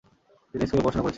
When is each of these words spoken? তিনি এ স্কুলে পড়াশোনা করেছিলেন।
তিনি 0.51 0.63
এ 0.65 0.67
স্কুলে 0.67 0.83
পড়াশোনা 0.83 0.95
করেছিলেন। 1.03 1.09